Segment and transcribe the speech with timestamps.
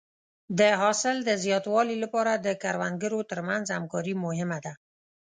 [0.59, 4.73] د حاصل د زیاتوالي لپاره د کروندګرو تر منځ همکاري مهمه ده.